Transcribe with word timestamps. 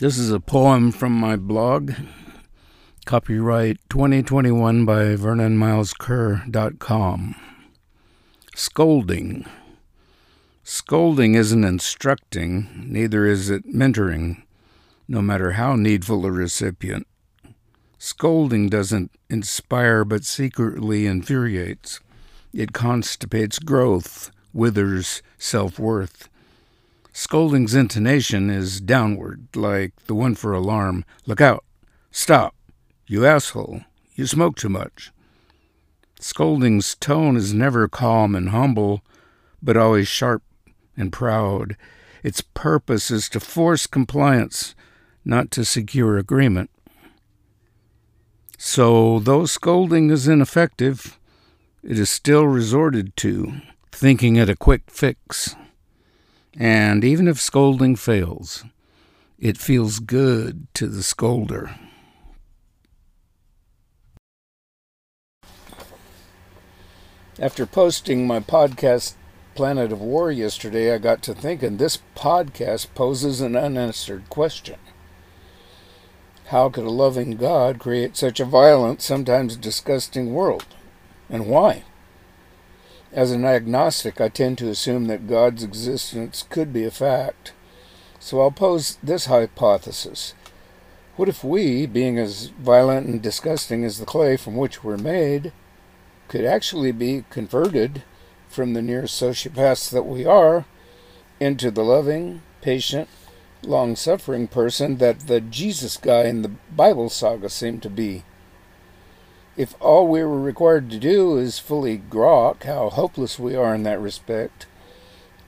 This 0.00 0.16
is 0.16 0.30
a 0.30 0.38
poem 0.38 0.92
from 0.92 1.10
my 1.10 1.34
blog. 1.34 1.92
Copyright 3.04 3.78
2021 3.88 4.84
by 4.84 5.16
VernonMilesKerr.com. 5.16 7.34
Scolding. 8.54 9.44
Scolding 10.62 11.34
isn't 11.34 11.64
instructing, 11.64 12.68
neither 12.86 13.26
is 13.26 13.50
it 13.50 13.66
mentoring, 13.66 14.44
no 15.08 15.20
matter 15.20 15.50
how 15.52 15.74
needful 15.74 16.22
the 16.22 16.30
recipient. 16.30 17.08
Scolding 17.98 18.68
doesn't 18.68 19.10
inspire 19.28 20.04
but 20.04 20.24
secretly 20.24 21.06
infuriates. 21.06 21.98
It 22.52 22.72
constipates 22.72 23.58
growth, 23.58 24.30
withers 24.52 25.22
self 25.38 25.80
worth. 25.80 26.28
Scolding's 27.18 27.74
intonation 27.74 28.48
is 28.48 28.80
downward, 28.80 29.48
like 29.56 29.92
the 30.06 30.14
one 30.14 30.36
for 30.36 30.52
alarm. 30.52 31.04
Look 31.26 31.40
out! 31.40 31.64
Stop! 32.12 32.54
You 33.08 33.26
asshole! 33.26 33.80
You 34.14 34.24
smoke 34.24 34.54
too 34.54 34.68
much. 34.68 35.10
Scolding's 36.20 36.94
tone 36.94 37.36
is 37.36 37.52
never 37.52 37.88
calm 37.88 38.36
and 38.36 38.50
humble, 38.50 39.02
but 39.60 39.76
always 39.76 40.06
sharp 40.06 40.44
and 40.96 41.12
proud. 41.12 41.76
Its 42.22 42.40
purpose 42.40 43.10
is 43.10 43.28
to 43.30 43.40
force 43.40 43.88
compliance, 43.88 44.76
not 45.24 45.50
to 45.50 45.64
secure 45.64 46.18
agreement. 46.18 46.70
So, 48.56 49.18
though 49.18 49.44
scolding 49.44 50.10
is 50.10 50.28
ineffective, 50.28 51.18
it 51.82 51.98
is 51.98 52.10
still 52.10 52.46
resorted 52.46 53.16
to, 53.16 53.54
thinking 53.90 54.36
it 54.36 54.48
a 54.48 54.54
quick 54.54 54.82
fix. 54.88 55.56
And 56.56 57.04
even 57.04 57.28
if 57.28 57.40
scolding 57.40 57.96
fails, 57.96 58.64
it 59.38 59.58
feels 59.58 59.98
good 59.98 60.66
to 60.74 60.86
the 60.88 61.02
scolder. 61.02 61.78
After 67.40 67.66
posting 67.66 68.26
my 68.26 68.40
podcast 68.40 69.14
Planet 69.54 69.92
of 69.92 70.00
War 70.00 70.32
yesterday, 70.32 70.92
I 70.92 70.98
got 70.98 71.22
to 71.24 71.34
thinking 71.34 71.76
this 71.76 71.98
podcast 72.16 72.88
poses 72.94 73.40
an 73.40 73.56
unanswered 73.56 74.28
question. 74.28 74.78
How 76.46 76.68
could 76.68 76.84
a 76.84 76.90
loving 76.90 77.32
God 77.32 77.78
create 77.78 78.16
such 78.16 78.40
a 78.40 78.44
violent, 78.44 79.02
sometimes 79.02 79.56
disgusting 79.56 80.32
world? 80.32 80.66
And 81.28 81.46
why? 81.46 81.84
As 83.12 83.32
an 83.32 83.44
agnostic, 83.46 84.20
I 84.20 84.28
tend 84.28 84.58
to 84.58 84.68
assume 84.68 85.06
that 85.06 85.26
God's 85.26 85.62
existence 85.62 86.44
could 86.48 86.72
be 86.72 86.84
a 86.84 86.90
fact. 86.90 87.52
So 88.20 88.40
I'll 88.40 88.50
pose 88.50 88.98
this 89.02 89.26
hypothesis. 89.26 90.34
What 91.16 91.28
if 91.28 91.42
we, 91.42 91.86
being 91.86 92.18
as 92.18 92.46
violent 92.60 93.06
and 93.06 93.22
disgusting 93.22 93.82
as 93.82 93.98
the 93.98 94.04
clay 94.04 94.36
from 94.36 94.56
which 94.56 94.84
we're 94.84 94.98
made, 94.98 95.52
could 96.28 96.44
actually 96.44 96.92
be 96.92 97.24
converted 97.30 98.02
from 98.48 98.74
the 98.74 98.82
near 98.82 99.04
sociopaths 99.04 99.90
that 99.90 100.04
we 100.04 100.26
are 100.26 100.66
into 101.40 101.70
the 101.70 101.84
loving, 101.84 102.42
patient, 102.60 103.08
long 103.62 103.96
suffering 103.96 104.46
person 104.46 104.98
that 104.98 105.20
the 105.20 105.40
Jesus 105.40 105.96
guy 105.96 106.24
in 106.24 106.42
the 106.42 106.52
Bible 106.76 107.08
saga 107.08 107.48
seemed 107.48 107.82
to 107.82 107.90
be? 107.90 108.24
If 109.58 109.74
all 109.80 110.06
we 110.06 110.22
were 110.22 110.40
required 110.40 110.88
to 110.90 111.00
do 111.00 111.36
is 111.36 111.58
fully 111.58 111.98
grok 111.98 112.62
how 112.62 112.90
hopeless 112.90 113.40
we 113.40 113.56
are 113.56 113.74
in 113.74 113.82
that 113.82 114.00
respect, 114.00 114.66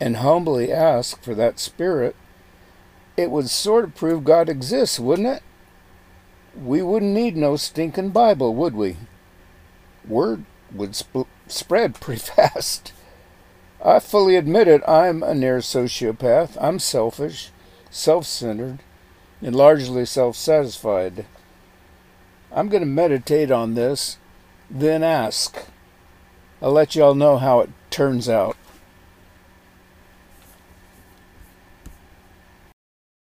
and 0.01 0.17
humbly 0.17 0.73
ask 0.73 1.23
for 1.23 1.33
that 1.37 1.61
spirit, 1.61 2.17
it 3.17 3.31
would 3.31 3.49
sort 3.49 3.85
of 3.85 3.95
prove 3.95 4.25
God 4.25 4.49
exists, 4.49 4.99
wouldn't 4.99 5.29
it? 5.29 5.43
We 6.61 6.83
wouldn't 6.83 7.15
need 7.15 7.37
no 7.37 7.55
stinking 7.55 8.11
Bible, 8.11 8.53
would 8.57 8.75
we? 8.75 8.97
Word 10.05 10.45
would 10.75 10.97
sp- 10.99 11.31
spread 11.47 12.01
pretty 12.01 12.21
fast. 12.37 12.93
I 13.81 14.01
fully 14.01 14.35
admit 14.35 14.67
it, 14.67 14.83
I'm 14.89 15.23
a 15.23 15.37
near 15.37 15.59
sociopath. 15.59 16.59
I'm 16.61 16.81
selfish, 16.81 17.51
self 17.91 18.27
centered, 18.27 18.81
and 19.41 19.55
largely 19.55 20.05
self 20.05 20.35
satisfied. 20.35 21.27
I'm 22.53 22.69
going 22.69 22.83
to 22.83 22.87
meditate 22.87 23.51
on 23.51 23.75
this, 23.75 24.19
then 24.69 25.03
ask. 25.03 25.67
I'll 26.61 26.73
let 26.73 26.95
y'all 26.95 27.15
know 27.15 27.39
how 27.39 27.61
it 27.61 27.71
turns 27.91 28.29
out. 28.29 28.57